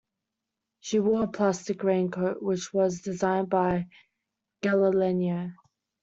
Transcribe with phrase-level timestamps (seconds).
[0.79, 3.87] She wore a plastic raincoat, which was designed by
[4.63, 5.53] Galliano.